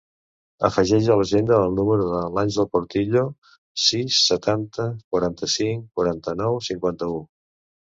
[0.69, 3.23] Afegeix a l'agenda el número de l'Àngel Portillo:
[3.83, 7.25] sis, setanta, quaranta-cinc, quaranta-nou, cinquanta-u.